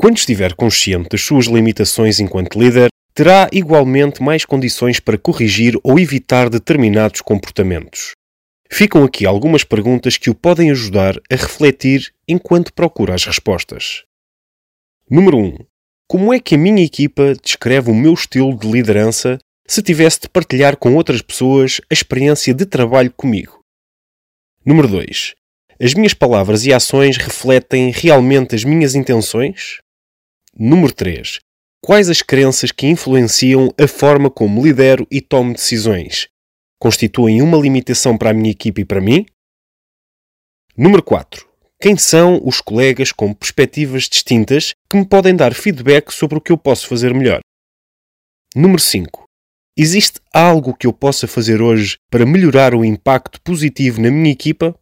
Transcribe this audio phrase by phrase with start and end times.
[0.00, 6.00] Quando estiver consciente das suas limitações enquanto líder, terá igualmente mais condições para corrigir ou
[6.00, 8.12] evitar determinados comportamentos.
[8.72, 14.04] Ficam aqui algumas perguntas que o podem ajudar a refletir enquanto procura as respostas.
[15.10, 15.58] Número 1.
[16.08, 19.38] Como é que a minha equipa descreve o meu estilo de liderança
[19.68, 23.60] se tivesse de partilhar com outras pessoas a experiência de trabalho comigo?
[24.64, 25.34] Número 2.
[25.78, 29.78] As minhas palavras e ações refletem realmente as minhas intenções?
[30.58, 31.38] Número 3.
[31.82, 36.28] Quais as crenças que influenciam a forma como lidero e tomo decisões?
[36.78, 39.24] Constituem uma limitação para a minha equipe e para mim?
[40.76, 41.48] Número 4.
[41.80, 46.52] Quem são os colegas com perspectivas distintas que me podem dar feedback sobre o que
[46.52, 47.40] eu posso fazer melhor?
[48.54, 49.24] Número 5.
[49.78, 54.78] Existe algo que eu possa fazer hoje para melhorar o impacto positivo na minha equipa